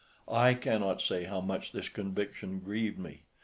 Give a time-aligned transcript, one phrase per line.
[0.31, 3.21] I cannot say how much this conviction grieved me.